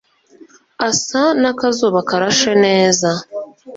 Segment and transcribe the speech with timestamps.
[0.89, 3.09] asa n' akazuba karashe neza